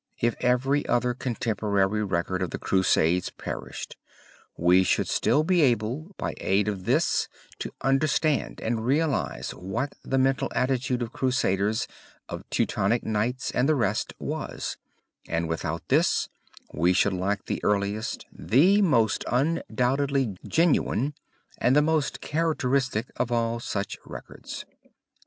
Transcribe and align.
If 0.17 0.33
every 0.39 0.83
other 0.87 1.13
contemporary 1.13 2.03
record 2.03 2.41
of 2.41 2.49
the 2.49 2.57
crusades 2.57 3.29
perished, 3.29 3.97
we 4.57 4.81
should 4.81 5.07
still 5.07 5.43
be 5.43 5.61
able 5.61 6.15
by 6.17 6.33
aid 6.37 6.67
of 6.67 6.85
this 6.85 7.27
to 7.59 7.71
understand 7.81 8.59
and 8.61 8.83
realize 8.83 9.51
what 9.53 9.93
the 10.03 10.17
mental 10.17 10.51
attitude 10.55 11.03
of 11.03 11.11
crusaders, 11.11 11.87
of 12.27 12.49
Teutonic 12.49 13.03
Knights, 13.03 13.51
and 13.51 13.69
the 13.69 13.75
rest 13.75 14.15
was, 14.17 14.75
and 15.27 15.47
without 15.47 15.87
this 15.87 16.29
we 16.73 16.93
should 16.93 17.13
lack 17.13 17.45
the 17.45 17.63
earliest, 17.63 18.25
the 18.33 18.81
most 18.81 19.23
undoubtedly 19.31 20.35
genuine, 20.47 21.13
and 21.59 21.75
the 21.75 21.81
most 21.83 22.21
characteristic 22.21 23.11
of 23.17 23.31
all 23.31 23.59
such 23.59 23.99
records. 24.07 24.65